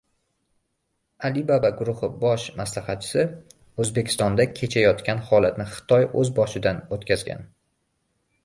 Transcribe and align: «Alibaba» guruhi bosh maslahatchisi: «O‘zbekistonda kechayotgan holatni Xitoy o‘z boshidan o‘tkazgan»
«Alibaba» 1.27 1.69
guruhi 1.81 2.09
bosh 2.23 2.47
maslahatchisi: 2.63 3.25
«O‘zbekistonda 3.85 4.49
kechayotgan 4.61 5.23
holatni 5.29 5.71
Xitoy 5.75 6.11
o‘z 6.23 6.37
boshidan 6.41 6.85
o‘tkazgan» 6.99 7.47